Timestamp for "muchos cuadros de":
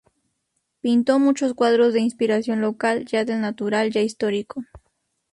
1.19-1.99